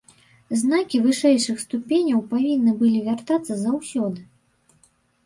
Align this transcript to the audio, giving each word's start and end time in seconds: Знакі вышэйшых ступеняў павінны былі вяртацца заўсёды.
Знакі 0.59 1.01
вышэйшых 1.03 1.59
ступеняў 1.65 2.23
павінны 2.31 2.73
былі 2.79 2.99
вяртацца 3.09 3.59
заўсёды. 3.65 4.25